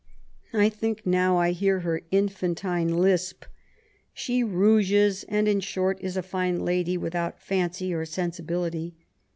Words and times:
I 0.55 0.67
think 0.69 1.05
now 1.05 1.37
I 1.37 1.51
hear 1.51 1.81
her 1.81 2.01
infantine 2.09 2.97
lisp. 2.97 3.43
She 4.15 4.43
rouges, 4.43 5.23
and, 5.29 5.47
in 5.47 5.59
short, 5.59 5.99
is 6.01 6.17
a 6.17 6.23
fine 6.23 6.57
lady, 6.65 6.97
without 6.97 7.39
fancy 7.39 7.93
or 7.93 8.05
sensibility. 8.05 8.95